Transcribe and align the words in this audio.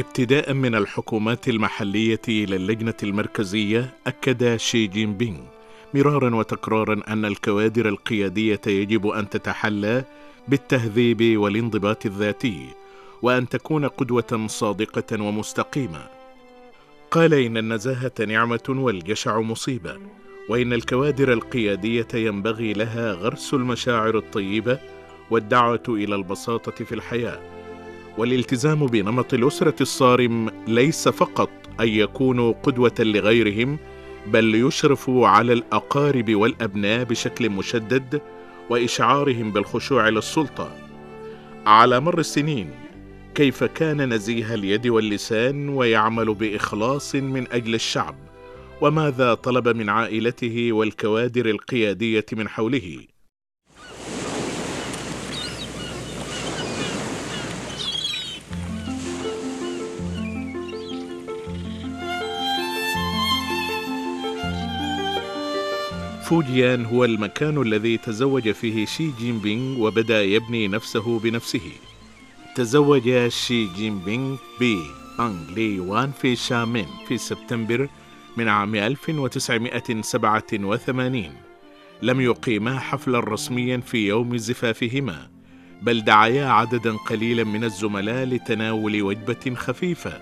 ابتداء 0.00 0.52
من 0.52 0.74
الحكومات 0.74 1.48
المحلية 1.48 2.20
إلى 2.28 2.56
اللجنة 2.56 2.94
المركزية 3.02 3.94
أكد 4.06 4.56
شي 4.56 4.86
جين 4.86 5.14
بينغ 5.14 5.40
مرارا 5.94 6.34
وتكرارا 6.34 7.02
أن 7.08 7.24
الكوادر 7.24 7.88
القيادية 7.88 8.60
يجب 8.66 9.06
أن 9.06 9.28
تتحلى 9.28 10.04
بالتهذيب 10.48 11.38
والانضباط 11.38 12.06
الذاتي 12.06 12.66
وأن 13.22 13.48
تكون 13.48 13.86
قدوة 13.86 14.46
صادقة 14.46 15.22
ومستقيمة. 15.22 16.06
قال 17.10 17.34
إن 17.34 17.56
النزاهة 17.56 18.12
نعمة 18.26 18.66
والجشع 18.68 19.40
مصيبة 19.40 19.98
وإن 20.48 20.72
الكوادر 20.72 21.32
القيادية 21.32 22.08
ينبغي 22.14 22.72
لها 22.72 23.12
غرس 23.12 23.54
المشاعر 23.54 24.18
الطيبة 24.18 24.78
والدعوة 25.30 25.82
إلى 25.88 26.14
البساطة 26.14 26.84
في 26.84 26.94
الحياة. 26.94 27.59
والالتزام 28.20 28.86
بنمط 28.86 29.34
الأسرة 29.34 29.74
الصارم 29.80 30.50
ليس 30.66 31.08
فقط 31.08 31.50
أن 31.80 31.88
يكونوا 31.88 32.52
قدوة 32.62 32.94
لغيرهم 32.98 33.78
بل 34.26 34.54
يشرفوا 34.54 35.28
على 35.28 35.52
الأقارب 35.52 36.34
والأبناء 36.34 37.04
بشكل 37.04 37.50
مشدد 37.50 38.20
وإشعارهم 38.70 39.52
بالخشوع 39.52 40.08
للسلطة 40.08 40.76
على 41.66 42.00
مر 42.00 42.18
السنين 42.18 42.70
كيف 43.34 43.64
كان 43.64 44.14
نزيه 44.14 44.54
اليد 44.54 44.86
واللسان 44.86 45.68
ويعمل 45.68 46.34
بإخلاص 46.34 47.14
من 47.14 47.52
أجل 47.52 47.74
الشعب؟ 47.74 48.14
وماذا 48.80 49.34
طلب 49.34 49.68
من 49.68 49.88
عائلته 49.88 50.72
والكوادر 50.72 51.46
القيادية 51.46 52.26
من 52.32 52.48
حوله؟ 52.48 52.98
فوجيان 66.30 66.84
هو 66.84 67.04
المكان 67.04 67.62
الذي 67.62 67.96
تزوج 67.96 68.50
فيه 68.50 68.86
شي 68.86 69.10
جين 69.18 69.38
بينغ 69.38 69.80
وبدأ 69.80 70.22
يبني 70.22 70.68
نفسه 70.68 71.18
بنفسه. 71.18 71.72
تزوج 72.54 73.28
شي 73.28 73.66
جين 73.66 73.98
بينغ 73.98 74.36
ببنغ 74.60 75.50
لي 75.56 75.80
يوان 75.80 76.10
في 76.10 76.36
شيامين 76.36 76.86
في 77.08 77.18
سبتمبر 77.18 77.88
من 78.36 78.48
عام 78.48 78.74
1987 78.74 81.32
لم 82.02 82.20
يقيما 82.20 82.78
حفلا 82.78 83.20
رسميا 83.20 83.76
في 83.76 84.08
يوم 84.08 84.36
زفافهما 84.36 85.30
بل 85.82 86.04
دعيا 86.04 86.46
عددا 86.46 86.96
قليلا 86.96 87.44
من 87.44 87.64
الزملاء 87.64 88.24
لتناول 88.24 89.02
وجبة 89.02 89.54
خفيفة. 89.54 90.20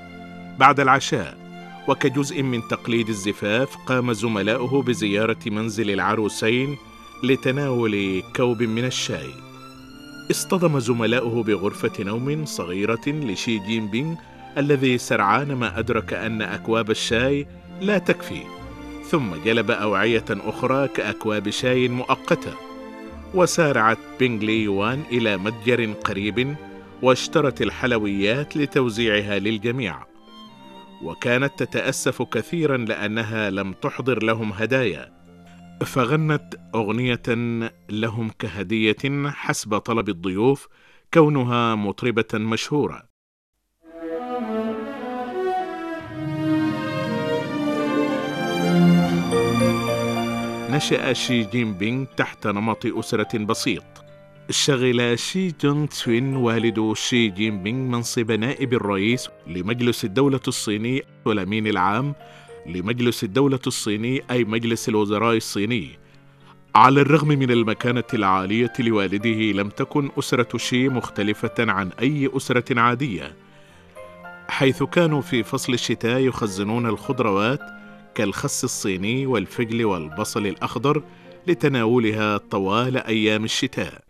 بعد 0.58 0.80
العشاء 0.80 1.47
وكجزء 1.88 2.42
من 2.42 2.68
تقليد 2.68 3.08
الزفاف 3.08 3.76
قام 3.76 4.12
زملاؤه 4.12 4.82
بزيارة 4.82 5.38
منزل 5.46 5.90
العروسين 5.90 6.76
لتناول 7.22 8.22
كوب 8.36 8.62
من 8.62 8.84
الشاي. 8.84 9.30
اصطدم 10.30 10.78
زملاؤه 10.78 11.42
بغرفة 11.42 12.04
نوم 12.04 12.44
صغيرة 12.44 13.06
لشي 13.06 13.58
جين 13.58 13.86
بينغ 13.86 14.14
الذي 14.58 14.98
سرعان 14.98 15.52
ما 15.52 15.78
أدرك 15.78 16.12
أن 16.12 16.42
أكواب 16.42 16.90
الشاي 16.90 17.46
لا 17.80 17.98
تكفي 17.98 18.42
ثم 19.10 19.34
جلب 19.44 19.70
أوعية 19.70 20.24
أخرى 20.30 20.88
كأكواب 20.88 21.50
شاي 21.50 21.88
مؤقتة. 21.88 22.52
وسارعت 23.34 23.98
بينغ 24.18 24.44
لي 24.44 24.62
يوان 24.62 25.02
إلى 25.12 25.36
متجر 25.36 25.92
قريب 25.92 26.56
واشترت 27.02 27.62
الحلويات 27.62 28.56
لتوزيعها 28.56 29.38
للجميع. 29.38 30.17
وكانت 31.02 31.62
تتأسف 31.62 32.22
كثيرا 32.22 32.76
لأنها 32.76 33.50
لم 33.50 33.72
تحضر 33.72 34.22
لهم 34.22 34.52
هدايا. 34.52 35.18
فغنت 35.84 36.54
أغنية 36.74 37.22
لهم 37.90 38.30
كهدية 38.38 39.26
حسب 39.26 39.78
طلب 39.78 40.08
الضيوف 40.08 40.68
كونها 41.14 41.74
مطربة 41.74 42.34
مشهورة. 42.34 43.08
نشأ 50.70 51.12
شي 51.12 51.44
جين 51.44 51.74
بينغ 51.74 52.04
تحت 52.16 52.46
نمط 52.46 52.86
أسرة 52.86 53.38
بسيط. 53.38 53.97
شغل 54.50 55.18
شي 55.18 55.50
جونغ 55.62 55.86
تسوين 55.86 56.36
والد 56.36 56.92
شي 56.96 57.28
جين 57.28 57.62
بينغ 57.62 57.96
منصب 57.96 58.32
نائب 58.32 58.74
الرئيس 58.74 59.28
لمجلس 59.46 60.04
الدولة 60.04 60.40
الصيني 60.48 61.02
والأمين 61.24 61.66
العام 61.66 62.14
لمجلس 62.66 63.24
الدولة 63.24 63.60
الصيني 63.66 64.22
أي 64.30 64.44
مجلس 64.44 64.88
الوزراء 64.88 65.36
الصيني. 65.36 65.98
على 66.74 67.00
الرغم 67.00 67.28
من 67.28 67.50
المكانة 67.50 68.04
العالية 68.14 68.72
لوالده 68.78 69.62
لم 69.62 69.68
تكن 69.68 70.10
أسرة 70.18 70.58
شي 70.58 70.88
مختلفة 70.88 71.54
عن 71.58 71.90
أي 72.00 72.30
أسرة 72.36 72.80
عادية. 72.80 73.36
حيث 74.48 74.82
كانوا 74.82 75.20
في 75.20 75.42
فصل 75.42 75.74
الشتاء 75.74 76.20
يخزنون 76.20 76.86
الخضروات 76.86 77.60
كالخس 78.14 78.64
الصيني 78.64 79.26
والفجل 79.26 79.84
والبصل 79.84 80.46
الأخضر 80.46 81.02
لتناولها 81.46 82.36
طوال 82.36 82.96
أيام 82.96 83.44
الشتاء. 83.44 84.07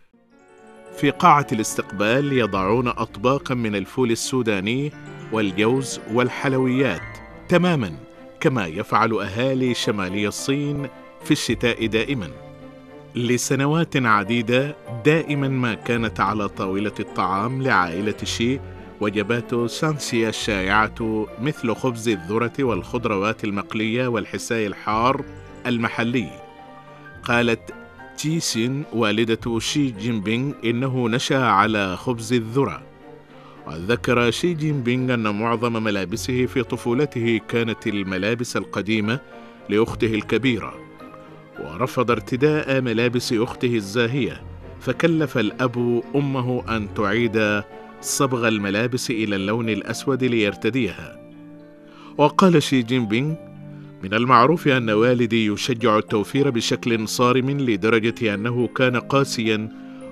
في 0.99 1.11
قاعة 1.11 1.47
الاستقبال 1.51 2.33
يضعون 2.33 2.87
أطباقا 2.87 3.55
من 3.55 3.75
الفول 3.75 4.11
السوداني 4.11 4.91
والجوز 5.31 5.99
والحلويات 6.13 7.01
تماما 7.49 7.93
كما 8.39 8.65
يفعل 8.67 9.13
أهالي 9.13 9.73
شمالي 9.73 10.27
الصين 10.27 10.87
في 11.23 11.31
الشتاء 11.31 11.85
دائما. 11.85 12.29
لسنوات 13.15 13.97
عديدة 13.97 14.75
دائما 15.05 15.47
ما 15.47 15.73
كانت 15.73 16.19
على 16.19 16.49
طاولة 16.49 16.93
الطعام 16.99 17.61
لعائلة 17.61 18.17
شي 18.23 18.59
وجبات 19.01 19.55
سانسيا 19.55 20.29
الشائعة 20.29 21.27
مثل 21.41 21.75
خبز 21.75 22.09
الذرة 22.09 22.63
والخضروات 22.63 23.43
المقلية 23.43 24.07
والحساء 24.07 24.67
الحار 24.67 25.25
المحلي. 25.65 26.29
قالت 27.23 27.73
تشي 28.19 28.39
شين 28.39 28.83
والدة 28.93 29.59
شي 29.59 29.91
جين 29.91 30.21
بينغ 30.21 30.53
إنه 30.65 31.09
نشأ 31.09 31.37
على 31.37 31.97
خبز 31.97 32.33
الذرة. 32.33 32.81
وذكر 33.67 34.31
شي 34.31 34.53
جين 34.53 34.83
بينغ 34.83 35.13
أن 35.13 35.39
معظم 35.39 35.83
ملابسه 35.83 36.45
في 36.45 36.63
طفولته 36.63 37.39
كانت 37.47 37.87
الملابس 37.87 38.57
القديمة 38.57 39.19
لأخته 39.69 40.13
الكبيرة 40.13 40.73
ورفض 41.59 42.11
ارتداء 42.11 42.81
ملابس 42.81 43.33
أخته 43.33 43.75
الزاهية 43.75 44.41
فكلف 44.79 45.37
الأب 45.37 46.03
أمه 46.15 46.77
أن 46.77 46.93
تعيد 46.93 47.63
صبغ 48.01 48.47
الملابس 48.47 49.11
إلى 49.11 49.35
اللون 49.35 49.69
الأسود 49.69 50.23
ليرتديها. 50.23 51.19
وقال 52.17 52.63
شي 52.63 52.81
جين 52.81 53.05
بينغ 53.05 53.35
من 54.03 54.13
المعروف 54.13 54.67
أن 54.67 54.89
والدي 54.89 55.45
يشجع 55.45 55.97
التوفير 55.97 56.49
بشكل 56.49 57.07
صارم 57.07 57.49
لدرجة 57.49 58.33
أنه 58.33 58.67
كان 58.67 58.95
قاسيا 58.97 59.69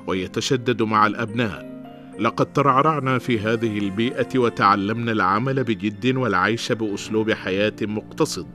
ويتشدد 0.07 0.81
مع 0.81 1.07
الأبناء. 1.07 1.77
لقد 2.19 2.53
ترعرعنا 2.53 3.17
في 3.17 3.39
هذه 3.39 3.77
البيئة 3.77 4.39
وتعلمنا 4.39 5.11
العمل 5.11 5.63
بجد 5.63 6.15
والعيش 6.15 6.71
بأسلوب 6.71 7.31
حياة 7.31 7.75
مقتصد. 7.81 8.47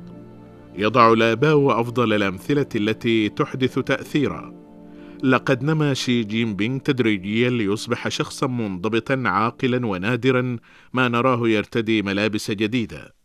يضع 0.78 1.12
الآباء 1.12 1.81
أفضل 1.81 2.12
الأمثلة 2.12 2.67
التي 2.75 3.29
تحدث 3.29 3.79
تأثيرا. 3.79 4.55
لقد 5.23 5.62
نما 5.62 5.94
شي 5.94 6.25
جين 6.25 6.56
بينغ 6.56 6.79
تدريجيا 6.79 7.50
ليصبح 7.50 8.08
شخصا 8.08 8.46
منضبطا 8.46 9.23
عاقلا 9.26 9.87
ونادرا 9.87 10.56
ما 10.93 11.08
نراه 11.08 11.49
يرتدي 11.49 12.02
ملابس 12.02 12.50
جديدة. 12.50 13.21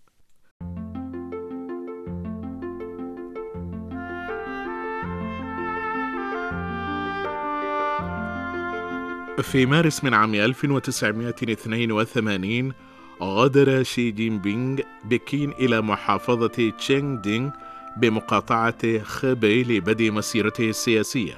في 9.42 9.66
مارس 9.66 10.04
من 10.04 10.14
عام 10.14 10.36
1982 10.36 12.74
غادر 13.22 13.84
شي 13.84 14.12
جين 14.12 14.40
بينغ 14.40 14.80
بكين 15.04 15.52
إلى 15.52 15.82
محافظة 15.82 16.72
تشينغ 16.78 17.22
دينغ 17.22 17.50
بمقاطعة 17.98 19.04
خبي 19.04 19.64
لبدء 19.64 20.12
مسيرته 20.12 20.70
السياسية. 20.70 21.38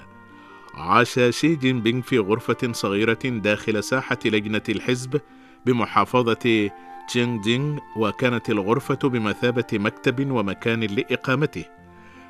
عاش 0.73 1.19
شي 1.29 1.55
جين 1.55 1.81
بينغ 1.81 2.01
في 2.01 2.19
غرفة 2.19 2.71
صغيرة 2.71 3.19
داخل 3.25 3.83
ساحة 3.83 4.19
لجنة 4.25 4.63
الحزب 4.69 5.21
بمحافظة 5.65 6.69
تشينغ 7.07 7.41
دينغ 7.41 7.77
وكانت 7.95 8.49
الغرفة 8.49 9.09
بمثابة 9.09 9.67
مكتب 9.73 10.31
ومكان 10.31 10.79
لإقامته. 10.79 11.65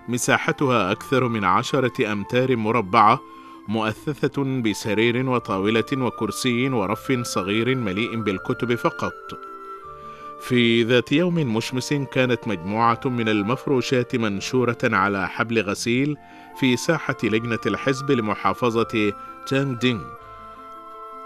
مساحتها 0.08 0.92
أكثر 0.92 1.28
من 1.28 1.44
عشرة 1.44 2.12
أمتار 2.12 2.56
مربعة 2.56 3.20
مؤثثة 3.70 4.62
بسرير 4.62 5.30
وطاولة 5.30 5.86
وكرسي 5.94 6.70
ورف 6.70 7.12
صغير 7.12 7.76
مليء 7.76 8.22
بالكتب 8.22 8.76
فقط. 8.76 9.40
في 10.42 10.84
ذات 10.84 11.12
يوم 11.12 11.36
مشمس 11.56 11.94
كانت 11.94 12.48
مجموعة 12.48 13.00
من 13.06 13.30
المفروشات 13.30 14.16
منشورة 14.16 14.78
على 14.84 15.30
حبل 15.30 15.62
غسيل 15.62 16.18
في 16.60 16.78
ساحة 16.78 17.18
لجنة 17.24 17.60
الحزب 17.66 18.12
لمحافظة 18.12 19.14
تانغ 19.48 19.74
دينغ 19.74 20.04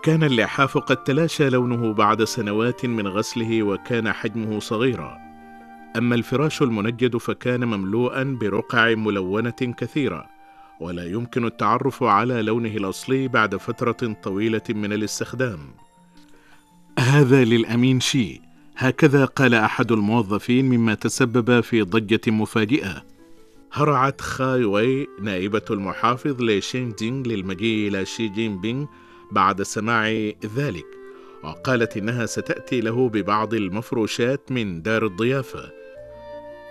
كان 0.03 0.23
اللحاف 0.23 0.77
قد 0.77 1.03
تلاشى 1.03 1.49
لونه 1.49 1.93
بعد 1.93 2.23
سنوات 2.23 2.85
من 2.85 3.07
غسله 3.07 3.63
وكان 3.63 4.11
حجمه 4.11 4.59
صغيرا. 4.59 5.17
أما 5.97 6.15
الفراش 6.15 6.61
المنجد 6.61 7.17
فكان 7.17 7.65
مملوءا 7.65 8.37
برقع 8.41 8.95
ملونة 8.95 9.73
كثيرة. 9.77 10.32
ولا 10.83 11.05
يمكن 11.05 11.45
التعرف 11.45 12.03
على 12.03 12.41
لونه 12.41 12.77
الأصلي 12.77 13.27
بعد 13.27 13.55
فترة 13.55 14.15
طويلة 14.23 14.61
من 14.69 14.93
الاستخدام. 14.93 15.59
هذا 16.99 17.43
للأمين 17.43 17.99
شي. 17.99 18.41
هكذا 18.77 19.25
قال 19.25 19.53
أحد 19.53 19.91
الموظفين 19.91 20.69
مما 20.69 20.93
تسبب 20.93 21.61
في 21.61 21.81
ضجة 21.81 22.31
مفاجئة. 22.31 23.03
هرعت 23.73 24.21
خاي 24.21 24.63
وي 24.63 25.07
نائبة 25.21 25.61
المحافظ 25.71 26.41
لتشينغ 26.41 26.93
دينغ 26.93 27.27
للمجيء 27.27 27.87
إلى 27.87 28.05
شي 28.05 28.27
جين 28.27 28.61
بينغ 28.61 28.85
بعد 29.31 29.61
سماع 29.61 30.31
ذلك 30.55 30.85
وقالت 31.43 31.97
إنها 31.97 32.25
ستأتي 32.25 32.81
له 32.81 33.09
ببعض 33.09 33.53
المفروشات 33.53 34.51
من 34.51 34.81
دار 34.81 35.05
الضيافة. 35.05 35.71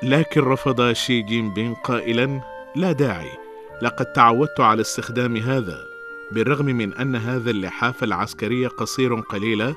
لكن 0.03 0.41
رفض 0.41 0.93
شي 0.93 1.23
جين 1.23 1.55
بينغ 1.55 1.75
قائلا 1.75 2.41
لا 2.77 2.93
داعي. 2.93 3.42
لقد 3.83 4.07
تعودت 4.07 4.61
على 4.61 4.81
استخدام 4.81 5.37
هذا 5.37 5.87
بالرغم 6.33 6.67
من 6.67 6.95
أن 6.95 7.17
هذا 7.17 7.51
اللحاف 7.51 8.05
العسكري 8.05 8.67
قصير 8.67 9.15
قليلا 9.15 9.75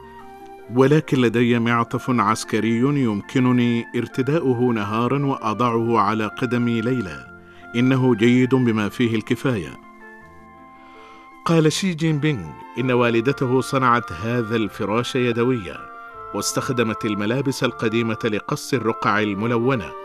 ولكن 0.75 1.21
لدي 1.21 1.59
معطف 1.59 2.09
عسكري 2.09 2.79
يمكنني 2.79 3.85
ارتداؤه 3.95 4.73
نهارا 4.73 5.25
وأضعه 5.25 5.99
على 5.99 6.27
قدمي 6.27 6.81
ليلا 6.81 7.41
إنه 7.75 8.15
جيد 8.15 8.55
بما 8.55 8.89
فيه 8.89 9.15
الكفاية. 9.15 9.79
قال 11.45 11.71
شي 11.71 11.93
جين 11.93 12.19
بينغ 12.19 12.49
إن 12.79 12.91
والدته 12.91 13.61
صنعت 13.61 14.11
هذا 14.11 14.55
الفراش 14.55 15.15
يدويا 15.15 15.77
واستخدمت 16.33 17.05
الملابس 17.05 17.63
القديمة 17.63 18.19
لقص 18.25 18.73
الرقع 18.73 19.19
الملونة. 19.19 20.04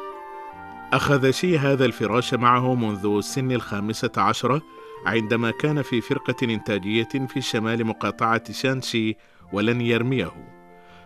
أخذ 0.93 1.31
شي 1.31 1.59
هذا 1.59 1.85
الفراش 1.85 2.35
معه 2.35 2.75
منذ 2.75 3.21
سن 3.21 3.53
الخامسة 3.53 4.11
عشرة 4.17 4.63
عندما 5.07 5.51
كان 5.51 5.83
في 5.83 6.01
فرقة 6.01 6.35
إنتاجية 6.43 7.09
في 7.29 7.41
شمال 7.41 7.85
مقاطعة 7.85 8.53
شانشي 8.53 9.17
ولن 9.53 9.81
يرميه. 9.81 10.33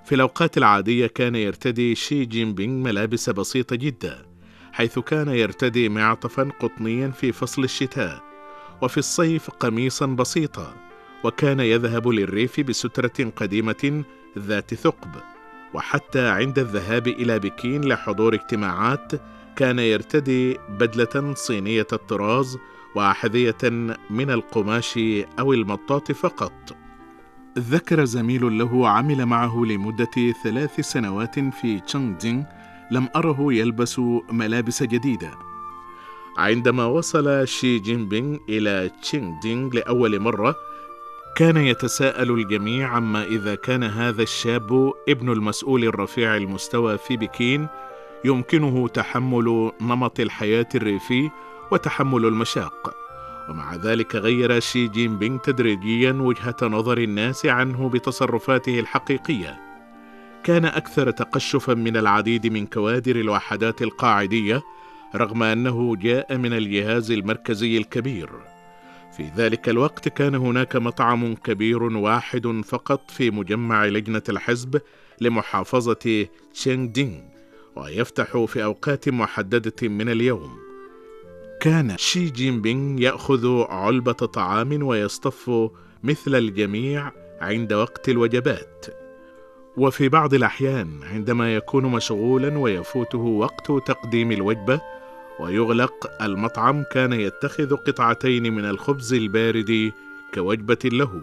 في 0.05 0.15
الأوقات 0.15 0.59
العادية 0.59 1.07
كان 1.07 1.35
يرتدي 1.35 1.95
شي 1.95 2.25
جين 2.25 2.55
بينغ 2.55 2.85
ملابس 2.85 3.31
بسيطة 3.31 3.77
جدا 3.77 4.27
حيث 4.73 4.99
كان 4.99 5.29
يرتدي 5.29 5.89
معطفا 5.89 6.51
قطنيا 6.61 7.09
في 7.09 7.33
فصل 7.33 7.65
الشتاء 7.65 8.23
وفي 8.83 8.99
الصيف 8.99 9.51
قميصا 9.51 10.07
بسيطا 10.07 10.75
وكان 11.25 11.61
يذهب 11.61 12.09
للريف 12.09 12.61
بسترة 12.61 13.31
قديمة 13.37 14.05
ذات 14.39 14.75
ثقب. 14.75 15.11
وحتى 15.75 16.29
عند 16.29 16.59
الذهاب 16.59 17.09
إلى 17.09 17.39
بكين 17.39 17.85
لحضور 17.85 18.35
اجتماعات 18.35 19.13
كان 19.56 19.79
يرتدي 19.79 20.59
بدلة 20.69 21.35
صينية 21.35 21.87
الطراز 21.93 22.59
وأحذية 22.95 23.56
من 24.11 24.31
القماش 24.31 24.99
أو 25.39 25.53
المطاط 25.53 26.12
فقط. 26.12 26.77
ذكر 27.59 28.05
زميل 28.05 28.59
له 28.59 28.89
عمل 28.89 29.27
معه 29.27 29.65
لمدة 29.65 30.33
ثلاث 30.45 30.81
سنوات 30.81 31.39
في 31.39 31.81
تشانغدينغ 31.81 32.43
لم 32.91 33.09
أره 33.17 33.53
يلبس 33.53 34.01
ملابس 34.31 34.83
جديدة. 34.83 35.31
عندما 36.39 36.85
وصل 36.85 37.49
شي 37.49 37.79
جين 37.79 38.09
بينغ 38.09 38.39
إلى 38.49 38.91
تشينغدينغ 39.03 39.75
لأول 39.75 40.21
مرة 40.21 40.56
كان 41.37 41.56
يتساءل 41.56 42.31
الجميع 42.31 42.89
عما 42.89 43.25
إذا 43.25 43.55
كان 43.55 43.83
هذا 43.83 44.23
الشاب 44.23 44.93
ابن 45.09 45.33
المسؤول 45.33 45.85
الرفيع 45.85 46.37
المستوى 46.37 46.99
في 46.99 47.17
بكين 47.17 47.69
يمكنه 48.25 48.88
تحمل 48.88 49.73
نمط 49.81 50.21
الحياة 50.21 50.69
الريفي 50.75 51.31
وتحمل 51.73 52.26
المشاق. 52.26 52.94
ومع 53.50 53.75
ذلك 53.75 54.17
غير 54.17 54.61
شي 54.61 54.88
جين 54.88 55.19
بينغ 55.19 55.38
تدريجيا 55.38 56.12
وجهة 56.12 56.56
نظر 56.62 56.99
الناس 56.99 57.47
عنه 57.47 57.88
بتصرفاته 57.88 58.81
الحقيقية. 58.81 59.61
كان 60.44 60.65
أكثر 60.65 61.11
تقشفا 61.11 61.75
من 61.75 61.97
العديد 61.97 62.47
من 62.47 62.67
كوادر 62.67 63.17
الوحدات 63.17 63.82
القاعدية 63.82 64.62
رغم 65.15 65.43
أنه 65.43 65.97
جاء 65.97 66.37
من 66.37 66.53
الجهاز 66.53 67.11
المركزي 67.11 67.79
الكبير. 67.79 68.31
في 69.17 69.31
ذلك 69.37 69.69
الوقت 69.69 70.09
كان 70.09 70.35
هناك 70.35 70.77
مطعم 70.77 71.35
كبير 71.35 71.82
واحد 71.82 72.62
فقط 72.65 73.11
في 73.11 73.31
مجمع 73.31 73.87
لجنة 73.87 74.23
الحزب 74.29 74.81
لمحافظة 75.20 76.27
تشينغ 76.55 76.87
دينغ 76.87 77.34
ويفتح 77.76 78.44
في 78.44 78.65
أوقات 78.65 79.09
محددة 79.09 79.88
من 79.88 80.09
اليوم. 80.09 80.59
كان 81.61 81.97
شي 81.99 82.31
جين 82.31 82.61
بينغ 82.61 83.00
يأخذ 83.00 83.62
علبة 83.69 84.12
طعام 84.12 84.82
ويصطف 84.82 85.50
مثل 86.03 86.35
الجميع 86.35 87.12
عند 87.41 87.73
وقت 87.73 88.09
الوجبات. 88.09 88.87
وفي 89.76 90.09
بعض 90.09 90.35
الأحيان 90.35 91.00
عندما 91.03 91.55
يكون 91.55 91.87
مشغولا 91.87 92.59
ويفوته 92.59 93.19
وقت 93.19 93.67
تقديم 93.67 94.32
الوجبة 94.32 94.81
ويغلق 95.41 96.23
المطعم 96.23 96.85
كان 96.93 97.12
يتخذ 97.12 97.77
قطعتين 97.77 98.55
من 98.55 98.65
الخبز 98.65 99.15
البارد 99.15 99.93
كوجبة 100.35 100.79
له. 100.85 101.23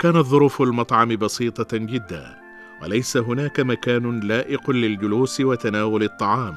كانت 0.00 0.16
ظروف 0.16 0.62
المطعم 0.62 1.16
بسيطة 1.16 1.76
جدا. 1.76 2.39
وليس 2.82 3.16
هناك 3.16 3.60
مكان 3.60 4.20
لائق 4.20 4.70
للجلوس 4.70 5.40
وتناول 5.40 6.02
الطعام. 6.02 6.54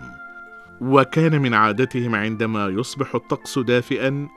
وكان 0.82 1.42
من 1.42 1.54
عادتهم 1.54 2.16
عندما 2.16 2.68
يصبح 2.68 3.16
الطقس 3.16 3.60
دافئا 3.60 4.28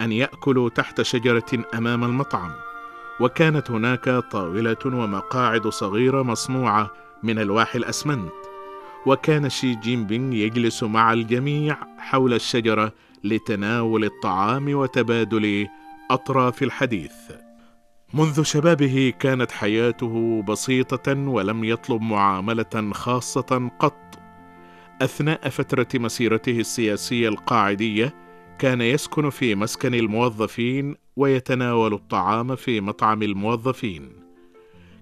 أن 0.00 0.12
يأكلوا 0.12 0.68
تحت 0.68 1.02
شجرة 1.02 1.64
أمام 1.74 2.04
المطعم. 2.04 2.50
وكانت 3.20 3.70
هناك 3.70 4.08
طاولة 4.08 4.76
ومقاعد 4.86 5.68
صغيرة 5.68 6.22
مصنوعة 6.22 6.90
من 7.22 7.38
ألواح 7.38 7.74
الأسمنت. 7.74 8.32
وكان 9.06 9.48
شي 9.48 9.74
جين 9.74 10.04
بينغ 10.04 10.34
يجلس 10.34 10.82
مع 10.82 11.12
الجميع 11.12 11.76
حول 11.98 12.34
الشجرة 12.34 12.92
لتناول 13.24 14.04
الطعام 14.04 14.74
وتبادل 14.74 15.66
أطراف 16.10 16.62
الحديث. 16.62 17.12
منذ 18.16 18.42
شبابه 18.42 19.12
كانت 19.18 19.52
حياته 19.52 20.42
بسيطة 20.48 21.28
ولم 21.28 21.64
يطلب 21.64 22.02
معاملة 22.02 22.92
خاصة 22.92 23.70
قط. 23.78 24.18
أثناء 25.02 25.48
فترة 25.48 25.86
مسيرته 25.94 26.60
السياسية 26.60 27.28
القاعدية 27.28 28.14
كان 28.58 28.80
يسكن 28.80 29.30
في 29.30 29.54
مسكن 29.54 29.94
الموظفين 29.94 30.94
ويتناول 31.16 31.94
الطعام 31.94 32.56
في 32.56 32.80
مطعم 32.80 33.22
الموظفين. 33.22 34.12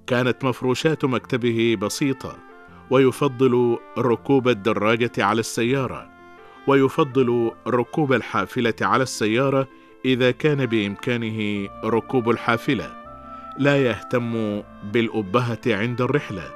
كانت 0.07 0.45
مفروشات 0.45 1.05
مكتبه 1.05 1.77
بسيطة 1.81 2.39
ويفضل 2.91 3.79
ركوب 3.99 4.49
الدراجة 4.49 5.13
على 5.19 5.41
السيارة 5.41 6.11
ويفضل 6.67 7.51
ركوب 7.69 8.13
الحافلة 8.13 8.75
على 8.81 9.03
السيارة 9.03 9.69
إذا 10.05 10.31
كان 10.31 10.67
بإمكانه 10.67 11.69
ركوب 11.85 12.31
الحافلة. 12.31 13.04
لا 13.59 13.77
يهتم 13.77 14.63
بالأبهة 14.93 15.61
عند 15.67 16.01
الرحلة 16.01 16.51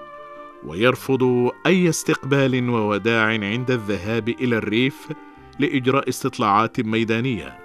ويرفض 0.64 1.50
أي 1.66 1.88
استقبال 1.88 2.70
ووداع 2.70 3.26
عند 3.26 3.70
الذهاب 3.70 4.28
إلى 4.28 4.56
الريف 4.56 5.08
لإجراء 5.58 6.08
استطلاعات 6.08 6.80
ميدانية. 6.80 7.58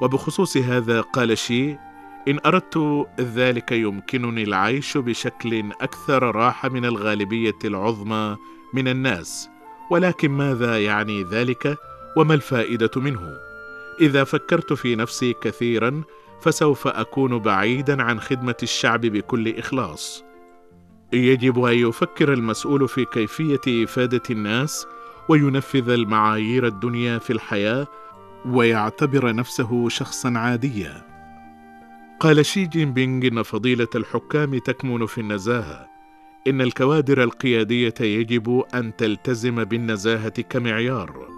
وبخصوص 0.00 0.56
هذا 0.56 1.00
قال 1.00 1.38
شي 1.38 1.72
إن 2.28 2.38
أردت 2.46 3.06
ذلك 3.20 3.72
يمكنني 3.72 4.42
العيش 4.42 4.96
بشكل 4.96 5.72
أكثر 5.80 6.34
راحة 6.36 6.68
من 6.68 6.84
الغالبية 6.84 7.58
العظمى 7.64 8.36
من 8.74 8.88
الناس 8.88 9.48
ولكن 9.90 10.30
ماذا 10.30 10.84
يعني 10.84 11.22
ذلك 11.22 11.78
وما 12.16 12.34
الفائدة 12.34 12.90
منه؟ 12.96 13.36
إذا 14.00 14.24
فكرت 14.24 14.72
في 14.72 14.96
نفسي 14.96 15.32
كثيرا 15.32 16.02
فسوف 16.44 16.86
أكون 16.86 17.38
بعيدا 17.38 18.02
عن 18.02 18.20
خدمة 18.20 18.56
الشعب 18.62 19.00
بكل 19.00 19.58
إخلاص. 19.58 20.24
يجب 21.12 21.64
أن 21.64 21.74
يفكر 21.74 22.32
المسؤول 22.32 22.88
في 22.88 23.04
كيفية 23.04 23.84
إفادة 23.84 24.22
الناس 24.30 24.86
وينفذ 25.28 25.88
المعايير 25.88 26.66
الدنيا 26.66 27.18
في 27.18 27.32
الحياة 27.32 27.86
ويعتبر 28.46 29.34
نفسه 29.34 29.88
شخصا 29.88 30.32
عاديا. 30.36 31.02
قال 32.20 32.46
شي 32.46 32.66
جين 32.66 32.92
بينغ 32.92 33.26
إن 33.26 33.42
فضيلة 33.42 33.88
الحكام 33.94 34.58
تكمن 34.58 35.06
في 35.06 35.20
النزاهة. 35.20 35.88
إن 36.46 36.60
الكوادر 36.60 37.22
القيادية 37.22 37.94
يجب 38.00 38.64
أن 38.74 38.96
تلتزم 38.96 39.64
بالنزاهة 39.64 40.42
كمعيار. 40.42 41.33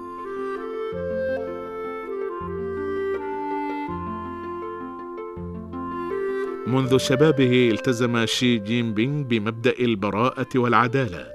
منذ 6.66 6.98
شبابه 6.98 7.70
التزم 7.70 8.26
شي 8.26 8.58
جين 8.58 8.94
بينغ 8.94 9.22
بمبدأ 9.22 9.74
البراءة 9.78 10.48
والعدالة 10.56 11.26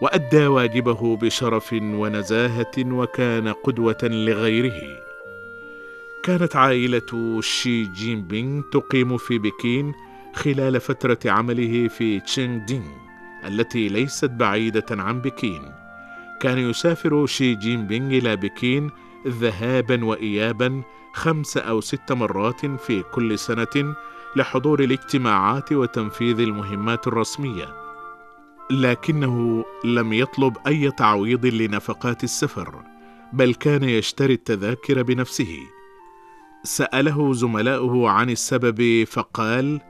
وأدى 0.00 0.46
واجبه 0.46 1.16
بشرف 1.16 1.72
ونزاهة 1.72 2.72
وكان 2.78 3.48
قدوة 3.48 3.98
لغيره. 4.02 4.80
كانت 6.24 6.56
عائلة 6.56 7.40
شي 7.40 7.84
جين 7.84 8.22
بينغ 8.22 8.62
تقيم 8.72 9.16
في 9.16 9.38
بكين 9.38 9.94
خلال 10.34 10.80
فترة 10.80 11.18
عمله 11.26 11.88
في 11.88 12.20
تشينغ 12.20 12.64
دينغ 12.64 12.92
التي 13.46 13.88
ليست 13.88 14.30
بعيدة 14.30 14.86
عن 14.90 15.20
بكين. 15.20 15.62
كان 16.40 16.58
يسافر 16.58 17.26
شي 17.26 17.54
جين 17.54 17.86
بينغ 17.86 18.18
إلى 18.18 18.36
بكين 18.36 18.90
ذهابا 19.26 20.04
وإيابا 20.04 20.82
خمس 21.12 21.56
أو 21.56 21.80
ست 21.80 22.12
مرات 22.12 22.66
في 22.66 23.02
كل 23.02 23.38
سنة 23.38 23.94
لحضور 24.36 24.80
الاجتماعات 24.80 25.72
وتنفيذ 25.72 26.40
المهمات 26.40 27.06
الرسمية 27.06 27.74
لكنه 28.70 29.64
لم 29.84 30.12
يطلب 30.12 30.56
أي 30.66 30.90
تعويض 30.90 31.46
لنفقات 31.46 32.24
السفر 32.24 32.82
بل 33.32 33.54
كان 33.54 33.84
يشتري 33.84 34.32
التذاكر 34.32 35.02
بنفسه. 35.02 35.58
سأله 36.62 37.32
زملاؤه 37.32 38.10
عن 38.10 38.30
السبب 38.30 39.04
فقال 39.04 39.80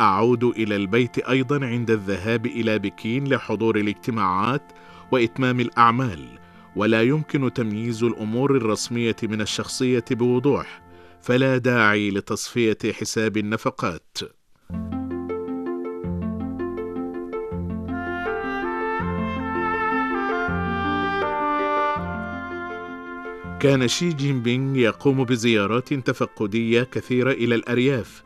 أعود 0.00 0.44
إلى 0.44 0.76
البيت 0.76 1.18
أيضا 1.18 1.66
عند 1.66 1.90
الذهاب 1.90 2.46
إلى 2.46 2.78
بكين 2.78 3.28
لحضور 3.28 3.76
الاجتماعات 3.76 4.72
وإتمام 5.12 5.60
الأعمال 5.60 6.38
ولا 6.76 7.02
يمكن 7.02 7.52
تمييز 7.52 8.04
الأمور 8.04 8.56
الرسمية 8.56 9.16
من 9.22 9.40
الشخصية 9.40 10.04
بوضوح 10.10 10.83
فلا 11.24 11.58
داعي 11.58 12.10
لتصفية 12.10 12.78
حساب 12.92 13.36
النفقات. 13.36 14.18
كان 23.60 23.88
شي 23.88 24.12
جين 24.12 24.42
بينغ 24.42 24.76
يقوم 24.76 25.24
بزيارات 25.24 25.94
تفقدية 25.94 26.82
كثيرة 26.82 27.30
إلى 27.30 27.54
الأرياف 27.54 28.22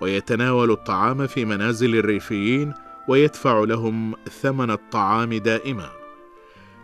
ويتناول 0.00 0.70
الطعام 0.70 1.26
في 1.26 1.44
منازل 1.44 1.96
الريفيين 1.96 2.74
ويدفع 3.08 3.64
لهم 3.64 4.14
ثمن 4.42 4.70
الطعام 4.70 5.34
دائما. 5.34 5.90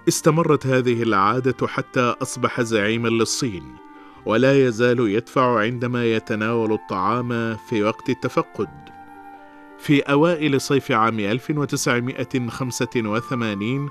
استمرت 0.09 0.67
هذه 0.67 1.03
العادة 1.03 1.67
حتى 1.67 2.15
أصبح 2.23 2.61
زعيما 2.61 3.09
للصين. 3.09 3.88
ولا 4.29 4.67
يزال 4.67 5.01
يدفع 5.01 5.59
عندما 5.59 6.05
يتناول 6.05 6.73
الطعام 6.73 7.57
في 7.57 7.83
وقت 7.83 8.11
التفقد. 8.11 8.69
في 9.79 10.01
أوائل 10.01 10.61
صيف 10.61 10.93
عام 10.93 11.21
1985 11.21 13.89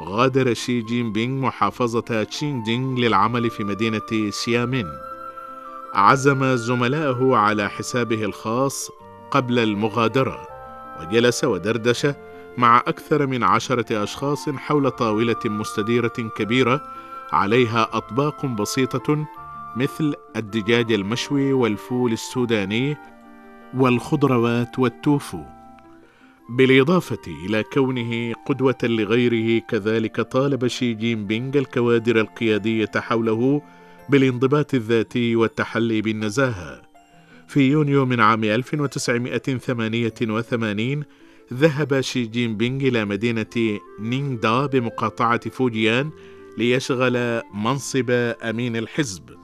غادر 0.00 0.54
شي 0.54 0.80
جين 0.80 1.12
بينغ 1.12 1.46
محافظة 1.46 2.22
تشيندينغ 2.22 2.98
للعمل 2.98 3.50
في 3.50 3.64
مدينة 3.64 4.30
سيامين. 4.30 4.86
عزم 5.94 6.56
زملائه 6.56 7.36
على 7.36 7.70
حسابه 7.70 8.24
الخاص 8.24 8.90
قبل 9.30 9.58
المغادرة 9.58 10.48
وجلس 11.00 11.44
ودردش 11.44 12.06
مع 12.58 12.78
أكثر 12.78 13.26
من 13.26 13.42
عشرة 13.42 14.02
أشخاص 14.02 14.48
حول 14.48 14.90
طاولة 14.90 15.40
مستديرة 15.44 16.12
كبيرة 16.36 16.80
عليها 17.32 17.88
أطباق 17.92 18.46
بسيطة 18.46 19.26
مثل 19.76 20.14
الدجاج 20.36 20.92
المشوي 20.92 21.52
والفول 21.52 22.12
السوداني 22.12 22.96
والخضروات 23.74 24.78
والتوفو 24.78 25.42
بالإضافة 26.50 27.22
إلى 27.46 27.62
كونه 27.62 28.32
قدوة 28.46 28.78
لغيره 28.82 29.62
كذلك 29.68 30.20
طالب 30.20 30.66
شي 30.66 30.94
جين 30.94 31.26
بينغ 31.26 31.58
الكوادر 31.58 32.20
القيادية 32.20 32.90
حوله 32.96 33.62
بالانضباط 34.08 34.74
الذاتي 34.74 35.36
والتحلي 35.36 36.02
بالنزاهة. 36.02 36.82
في 37.48 37.70
يونيو 37.70 38.06
من 38.06 38.20
عام 38.20 38.44
1988 38.44 41.04
ذهب 41.52 42.00
شي 42.00 42.26
جين 42.26 42.56
بينغ 42.56 42.88
إلى 42.88 43.04
مدينة 43.04 43.78
نينغدا 44.00 44.66
بمقاطعة 44.66 45.50
فوجيان 45.50 46.10
ليشغل 46.58 47.42
منصب 47.54 48.10
أمين 48.42 48.76
الحزب. 48.76 49.37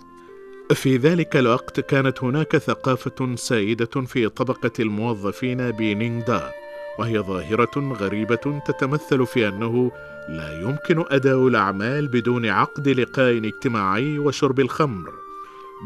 في 0.72 0.96
ذلك 0.96 1.36
الوقت 1.36 1.80
كانت 1.80 2.24
هناك 2.24 2.56
ثقافة 2.56 3.34
سائدة 3.34 4.00
في 4.06 4.28
طبقة 4.28 4.70
الموظفين 4.80 5.70
بنينغدا 5.70 6.52
وهي 6.98 7.18
ظاهرة 7.18 7.92
غريبة 7.92 8.62
تتمثل 8.66 9.26
في 9.26 9.48
أنه 9.48 9.92
لا 10.28 10.60
يمكن 10.62 11.04
أداء 11.08 11.48
الأعمال 11.48 12.08
بدون 12.08 12.46
عقد 12.46 12.88
لقاء 12.88 13.38
اجتماعي 13.38 14.18
وشرب 14.18 14.60
الخمر. 14.60 15.12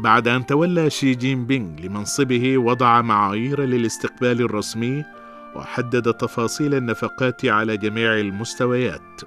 بعد 0.03 0.27
أن 0.27 0.45
تولى 0.45 0.89
شي 0.89 1.15
جين 1.15 1.45
بينغ 1.45 1.79
لمنصبه 1.81 2.57
وضع 2.57 3.01
معايير 3.01 3.61
للاستقبال 3.61 4.41
الرسمي 4.41 5.03
وحدد 5.55 6.13
تفاصيل 6.13 6.73
النفقات 6.73 7.45
على 7.45 7.77
جميع 7.77 8.19
المستويات. 8.19 9.21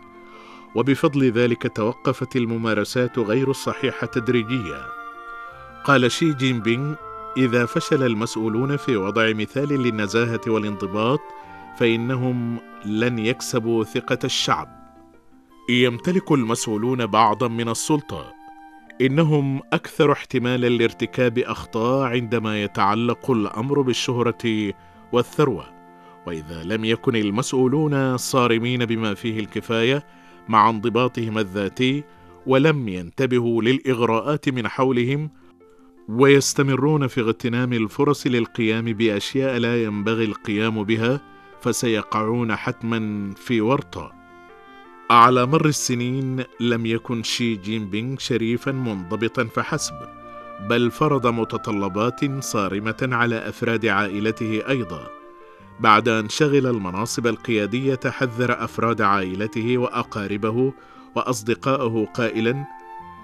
وبفضل 0.74 1.30
ذلك 1.30 1.76
توقفت 1.76 2.36
الممارسات 2.36 3.18
غير 3.18 3.50
الصحيحة 3.50 4.06
تدريجيا. 4.06 5.01
قال 5.84 6.12
شي 6.12 6.32
جين 6.32 6.60
بينغ 6.60 6.94
إذا 7.36 7.66
فشل 7.66 8.02
المسؤولون 8.02 8.76
في 8.76 8.96
وضع 8.96 9.32
مثال 9.32 9.68
للنزاهة 9.68 10.40
والانضباط 10.46 11.20
فإنهم 11.78 12.58
لن 12.84 13.18
يكسبوا 13.18 13.84
ثقة 13.84 14.18
الشعب. 14.24 14.68
يمتلك 15.68 16.32
المسؤولون 16.32 17.06
بعضا 17.06 17.48
من 17.48 17.68
السلطة، 17.68 18.32
إنهم 19.00 19.60
أكثر 19.72 20.12
احتمالا 20.12 20.68
لارتكاب 20.68 21.38
أخطاء 21.38 22.06
عندما 22.06 22.62
يتعلق 22.62 23.30
الأمر 23.30 23.80
بالشهرة 23.80 24.72
والثروة، 25.12 25.64
وإذا 26.26 26.62
لم 26.64 26.84
يكن 26.84 27.16
المسؤولون 27.16 28.16
صارمين 28.16 28.84
بما 28.86 29.14
فيه 29.14 29.40
الكفاية 29.40 30.04
مع 30.48 30.70
انضباطهم 30.70 31.38
الذاتي 31.38 32.04
ولم 32.46 32.88
ينتبهوا 32.88 33.62
للإغراءات 33.62 34.48
من 34.48 34.68
حولهم 34.68 35.30
ويستمرون 36.08 37.06
في 37.06 37.20
اغتنام 37.20 37.72
الفرص 37.72 38.26
للقيام 38.26 38.84
بأشياء 38.84 39.58
لا 39.58 39.82
ينبغي 39.82 40.24
القيام 40.24 40.84
بها 40.84 41.20
فسيقعون 41.60 42.56
حتما 42.56 43.30
في 43.36 43.60
ورطة. 43.60 44.12
على 45.10 45.46
مر 45.46 45.66
السنين 45.66 46.44
لم 46.60 46.86
يكن 46.86 47.22
شي 47.22 47.56
جين 47.56 47.90
بينغ 47.90 48.18
شريفا 48.18 48.72
منضبطا 48.72 49.44
فحسب 49.44 49.94
بل 50.68 50.90
فرض 50.90 51.26
متطلبات 51.26 52.42
صارمة 52.44 53.08
على 53.12 53.48
أفراد 53.48 53.86
عائلته 53.86 54.62
أيضا. 54.68 55.06
بعد 55.80 56.08
أن 56.08 56.28
شغل 56.28 56.66
المناصب 56.66 57.26
القيادية 57.26 58.00
حذر 58.06 58.64
أفراد 58.64 59.02
عائلته 59.02 59.78
وأقاربه 59.78 60.72
واصدقائه 61.14 62.06
قائلا 62.14 62.64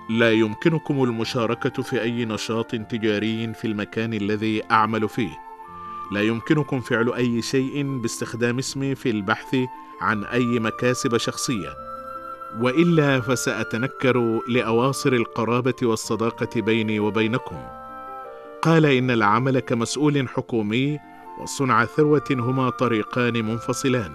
لا 0.08 0.32
يمكنكم 0.32 1.04
المشاركة 1.04 1.82
في 1.82 2.02
أي 2.02 2.24
نشاط 2.24 2.70
تجاري 2.70 3.54
في 3.54 3.66
المكان 3.66 4.14
الذي 4.14 4.62
أعمل 4.70 5.08
فيه. 5.08 5.38
لا 6.12 6.22
يمكنكم 6.22 6.80
فعل 6.80 7.12
أي 7.12 7.42
شيء 7.42 7.98
باستخدام 7.98 8.58
اسمي 8.58 8.94
في 8.94 9.10
البحث 9.10 9.56
عن 10.00 10.24
أي 10.24 10.58
مكاسب 10.60 11.16
شخصية. 11.16 11.68
وإلا 12.60 13.20
فسأتنكر 13.20 14.40
لأواصر 14.48 15.12
القرابة 15.12 15.74
والصداقة 15.82 16.60
بيني 16.60 17.00
وبينكم. 17.00 17.58
قال 18.62 18.86
إن 18.86 19.10
العمل 19.10 19.60
كمسؤول 19.60 20.28
حكومي 20.28 20.98
وصنع 21.40 21.84
ثروة 21.84 22.24
هما 22.30 22.70
طريقان 22.70 23.44
منفصلان. 23.44 24.12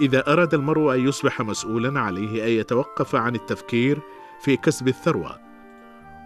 إذا 0.00 0.32
أراد 0.32 0.54
المرء 0.54 0.94
أن 0.94 1.08
يصبح 1.08 1.40
مسؤولا 1.40 2.00
عليه 2.00 2.44
أن 2.44 2.50
يتوقف 2.50 3.14
عن 3.14 3.34
التفكير 3.34 3.98
في 4.44 4.56
كسب 4.56 4.88
الثروة. 4.88 5.40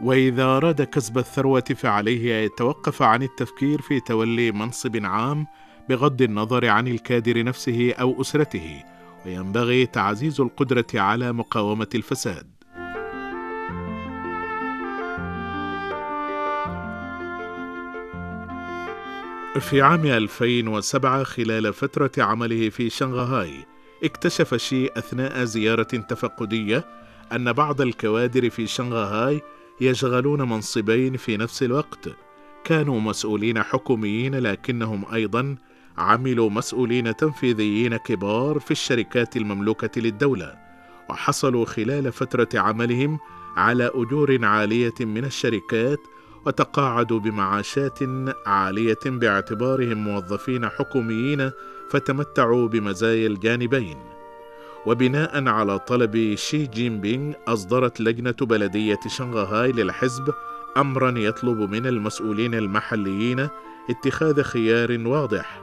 وإذا 0.03 0.45
أراد 0.45 0.83
كسب 0.83 1.19
الثروة 1.19 1.65
فعليه 1.77 2.39
ان 2.39 2.45
يتوقف 2.45 3.03
عن 3.03 3.23
التفكير 3.23 3.81
في 3.81 4.01
تولي 4.01 4.53
منصب 4.53 5.05
عام 5.05 5.47
بغض 5.89 6.23
النظر 6.23 6.67
عن 6.67 6.89
الكادر 6.89 7.45
نفسه 7.45 7.93
أو 7.93 8.21
أسرته 8.21 8.83
وينبغي 9.27 9.87
تعزيز 9.87 10.41
القدرة 10.41 10.87
على 10.95 11.33
مقاومة 11.33 11.89
الفساد. 11.95 12.47
في 19.61 19.83
عام 19.83 20.07
2007 20.07 21.25
خلال 21.25 21.73
فترة 21.73 22.11
عمله 22.19 22.69
في 22.69 22.91
شنغهاي 22.91 23.67
اكتشف 24.05 24.55
شي 24.55 24.87
أثناء 24.87 25.45
زيارة 25.45 25.83
تفقدية 25.83 26.85
أن 27.33 27.53
بعض 27.53 27.81
الكوادر 27.81 28.51
في 28.51 28.67
شنغهاي 28.67 29.43
يشغلون 29.81 30.43
منصبين 30.43 31.17
في 31.17 31.37
نفس 31.37 31.63
الوقت. 31.63 32.09
كانوا 32.65 33.01
مسؤولين 33.01 33.63
حكوميين 33.63 34.35
لكنهم 34.35 35.05
أيضا 35.15 35.57
عملوا 35.99 36.51
مسؤولين 36.51 37.17
تنفيذيين 37.17 37.97
كبار 37.97 38.59
في 38.59 38.71
الشركات 38.71 39.37
المملوكة 39.37 40.01
للدولة 40.01 40.55
وحصلوا 41.11 41.65
خلال 41.65 42.13
فترة 42.13 42.49
عملهم 42.55 43.19
على 43.57 43.91
أجور 43.95 44.45
عالية 44.45 44.95
من 45.01 45.25
الشركات 45.25 45.99
وتقاعدوا 46.47 47.21
بمعاشات 47.21 47.99
عالية 48.47 48.99
باعتبارهم 49.07 50.05
موظفين 50.05 50.69
حكوميين 50.69 51.51
فتمتعوا 51.91 52.69
بمزايا 52.69 53.27
الجانبين. 53.27 54.18
وبناء 54.87 55.49
على 55.49 55.79
طلب 55.79 56.35
شي 56.35 56.67
جين 56.67 57.01
بينغ 57.01 57.35
أصدرت 57.49 58.01
لجنة 58.01 58.37
بلدية 58.41 59.01
شنغهاي 59.07 59.73
للحزب 59.73 60.35
أمرا 60.77 61.19
يطلب 61.19 61.71
من 61.71 61.87
المسؤولين 61.87 62.55
المحليين 62.55 63.49
اتخاذ 63.91 64.43
خيار 64.43 65.01
واضح 65.09 65.61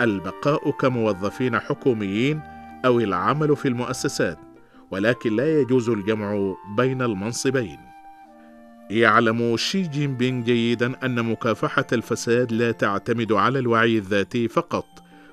البقاء 0.00 0.70
كموظفين 0.70 1.58
حكوميين 1.58 2.40
أو 2.84 3.00
العمل 3.00 3.56
في 3.56 3.68
المؤسسات 3.68 4.38
ولكن 4.90 5.36
لا 5.36 5.60
يجوز 5.60 5.88
الجمع 5.88 6.54
بين 6.76 7.02
المنصبين. 7.02 7.78
يعلم 8.90 9.56
شي 9.56 9.82
جين 9.82 10.16
بينغ 10.16 10.44
جيدا 10.44 11.06
أن 11.06 11.24
مكافحة 11.24 11.86
الفساد 11.92 12.52
لا 12.52 12.72
تعتمد 12.72 13.32
على 13.32 13.58
الوعي 13.58 13.98
الذاتي 13.98 14.48
فقط 14.48 14.86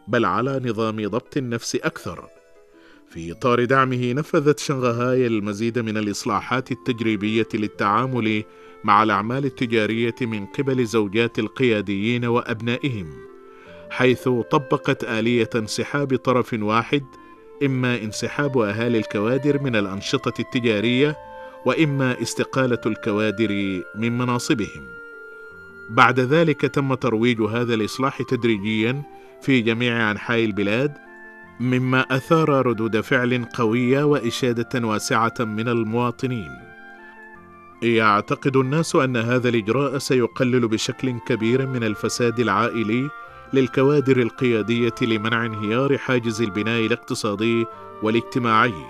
بل 0.08 0.26
على 0.26 0.62
نظام 0.66 1.08
ضبط 1.08 1.38
النفس 1.38 1.76
أكثر. 1.76 2.30
في 3.14 3.32
إطار 3.32 3.66
دعمه 3.66 4.14
نفذت 4.14 4.60
شنغهاي 4.60 5.28
المزيد 5.28 5.80
من 5.80 5.98
الإصلاحات 5.98 6.72
التجريبية 6.72 7.48
للتعامل 7.54 8.44
مع 8.84 9.04
الأعمال 9.04 9.46
التجارية 9.46 10.16
من 10.22 10.46
قبل 10.46 10.86
زوجات 10.86 11.40
القياديين 11.40 12.26
وأبنائهم 12.26 13.10
حيث 13.90 14.30
طبقت 14.52 15.04
آلية 15.04 15.50
انسحاب 15.56 16.16
طرف 16.16 16.54
واحد 16.54 17.04
إما 17.64 17.96
انسحاب 17.96 18.58
أهالي 18.58 18.98
الكوادر 18.98 19.62
من 19.62 19.76
الأنشطة 19.76 20.42
التجارية 20.42 21.18
وإما 21.66 22.22
استقالة 22.22 22.82
الكوادر 22.86 23.82
من 23.96 24.18
مناصبهم. 24.18 24.88
بعد 25.90 26.20
ذلك 26.20 26.62
تم 26.62 26.94
ترويج 26.94 27.42
هذا 27.42 27.74
الإصلاح 27.74 28.22
تدريجيا 28.22 29.04
في 29.42 29.62
جميع 29.62 30.12
أنحاء 30.12 30.46
البلاد 30.46 31.04
مما 31.60 32.02
أثار 32.16 32.68
ردود 32.68 33.02
فعل 33.02 33.46
قوية 33.46 34.04
وإشادة 34.04 34.88
واسعة 34.88 35.34
من 35.40 35.68
المواطنين. 35.68 36.52
يعتقد 37.82 38.58
الناس 38.58 38.96
أن 38.96 39.18
هذا 39.18 39.50
الإجراء 39.50 39.98
سيقلل 39.98 40.68
بشكل 40.68 41.20
كبير 41.20 41.68
من 41.68 41.84
الفساد 41.84 42.40
العائلي 42.40 43.10
للكوادر 43.54 44.18
القيادية 44.18 44.96
لمنع 45.02 45.46
انهيار 45.46 45.98
حاجز 45.98 46.42
البناء 46.42 46.86
الاقتصادي 46.86 47.66
والاجتماعي. 48.04 48.86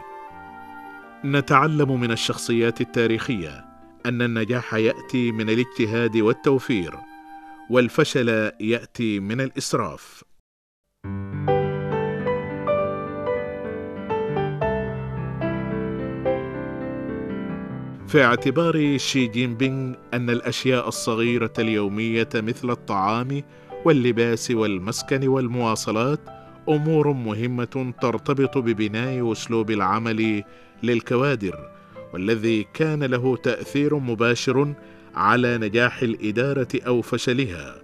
نتعلم 1.26 2.00
من 2.00 2.12
الشخصيات 2.12 2.82
التاريخية 2.82 3.66
أن 4.06 4.22
النجاح 4.22 4.74
يأتي 4.74 5.32
من 5.32 5.50
الاجتهاد 5.50 6.18
والتوفير 6.18 6.96
والفشل 7.70 8.52
يأتي 8.60 9.20
من 9.20 9.42
الإسراف. 9.42 10.24
في 18.14 18.24
اعتبار 18.24 18.98
شي 18.98 19.28
جين 19.28 19.56
بينغ 19.56 19.96
أن 20.14 20.30
الأشياء 20.30 20.88
الصغيرة 20.88 21.54
اليومية 21.60 22.30
مثل 22.36 22.70
الطعام 22.70 23.44
واللباس 23.86 24.52
والمسكن 24.52 25.28
والمواصلات 25.28 26.20
أمور 26.70 27.14
مهمة 27.14 27.94
ترتبط 28.02 28.58
ببناء 28.58 29.32
أسلوب 29.32 29.72
العمل 29.72 30.44
للكوادر 30.84 31.72
والذي 32.14 32.64
كان 32.74 33.04
له 33.04 33.36
تأثير 33.36 34.00
مباشر 34.00 34.74
على 35.16 35.58
نجاح 35.58 36.02
الإدارة 36.02 36.68
أو 36.88 37.02
فشلها. 37.02 37.76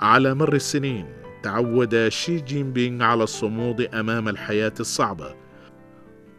على 0.00 0.34
مر 0.34 0.54
السنين 0.54 1.06
تعود 1.42 2.08
شي 2.08 2.40
جين 2.40 2.72
بينغ 2.72 3.04
على 3.04 3.24
الصمود 3.24 3.80
أمام 3.80 4.28
الحياة 4.28 4.74
الصعبة 4.80 5.37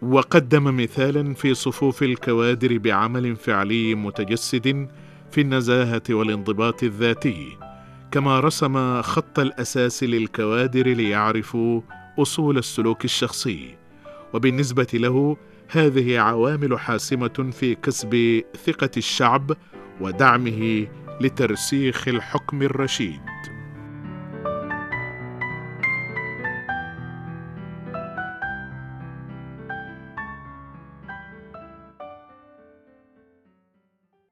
وقدم 0.01 0.77
مثالا 0.77 1.33
في 1.33 1.53
صفوف 1.53 2.03
الكوادر 2.03 2.77
بعمل 2.77 3.35
فعلي 3.35 3.95
متجسد 3.95 4.87
في 5.31 5.41
النزاهة 5.41 6.01
والانضباط 6.09 6.83
الذاتي 6.83 7.57
كما 8.11 8.39
رسم 8.39 9.01
خط 9.01 9.39
الأساس 9.39 10.03
للكوادر 10.03 10.87
ليعرفوا 10.87 11.81
أصول 12.19 12.57
السلوك 12.57 13.05
الشخصي. 13.05 13.75
وبالنسبة 14.33 14.87
له 14.93 15.37
هذه 15.67 16.19
عوامل 16.19 16.79
حاسمة 16.79 17.49
في 17.51 17.75
كسب 17.75 18.41
ثقة 18.65 18.91
الشعب 18.97 19.51
ودعمه 20.01 20.87
لترسيخ 21.21 22.07
الحكم 22.07 22.61
الرشيد. 22.61 23.21